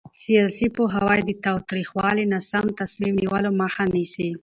[0.23, 4.29] سیاسي پوهاوی د تاوتریخوالي او ناسم تصمیم نیولو مخه نیسي